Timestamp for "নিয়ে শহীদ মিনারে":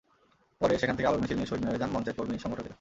1.37-1.81